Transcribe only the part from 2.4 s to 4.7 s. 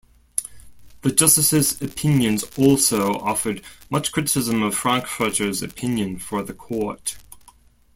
also offered much criticism